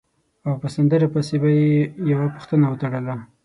[0.47, 1.69] او په سندره پسې به یې
[2.11, 3.15] یوه پوښتنه وتړله.